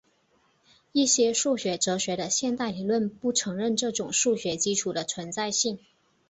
[0.93, 5.77] 一些数学哲学的现代理论不承认这种数学基础的存在性。